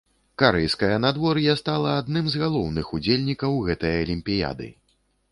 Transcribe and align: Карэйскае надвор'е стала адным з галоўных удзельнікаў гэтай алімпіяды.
Карэйскае 0.41 0.95
надвор'е 1.01 1.53
стала 1.59 1.91
адным 2.03 2.25
з 2.35 2.41
галоўных 2.43 2.85
удзельнікаў 2.99 3.53
гэтай 3.67 3.93
алімпіяды. 4.07 4.71